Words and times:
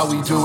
how 0.00 0.10
we 0.10 0.22
do 0.22 0.39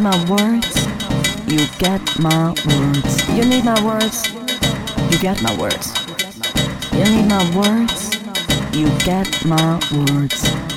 my 0.00 0.16
words. 0.30 0.74
You 1.46 1.66
get 1.78 2.02
my 2.18 2.54
words 2.66 3.18
you 3.38 3.44
need 3.44 3.64
my 3.64 3.84
words. 3.84 4.34
You 5.12 5.18
get 5.20 5.40
my 5.42 5.56
words. 5.56 5.94
You 6.92 7.04
need 7.04 7.28
my 7.28 7.56
words. 7.56 8.18
You 8.74 8.88
get 9.04 9.44
my 9.44 9.78
words. 9.92 10.67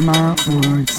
my 0.00 0.34
words. 0.48 0.95